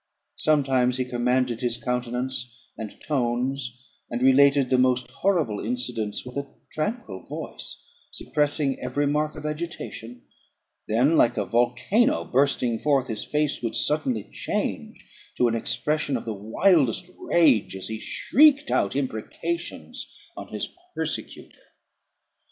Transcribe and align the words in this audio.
Sometimes 0.37 0.97
he 0.97 1.05
commanded 1.05 1.61
his 1.61 1.77
countenance 1.77 2.57
and 2.75 2.99
tones, 3.07 3.85
and 4.09 4.19
related 4.23 4.71
the 4.71 4.79
most 4.79 5.11
horrible 5.11 5.63
incidents 5.63 6.25
with 6.25 6.37
a 6.37 6.51
tranquil 6.71 7.21
voice, 7.27 7.87
suppressing 8.11 8.79
every 8.79 9.05
mark 9.05 9.35
of 9.35 9.45
agitation; 9.45 10.23
then, 10.87 11.17
like 11.17 11.37
a 11.37 11.45
volcano 11.45 12.25
bursting 12.25 12.79
forth, 12.79 13.09
his 13.09 13.23
face 13.23 13.61
would 13.61 13.75
suddenly 13.75 14.27
change 14.31 15.05
to 15.37 15.47
an 15.47 15.53
expression 15.53 16.17
of 16.17 16.25
the 16.25 16.33
wildest 16.33 17.11
rage, 17.19 17.75
as 17.75 17.87
he 17.87 17.99
shrieked 17.99 18.71
out 18.71 18.95
imprecations 18.95 20.07
on 20.35 20.47
his 20.47 20.67
persecutor. 20.95 21.59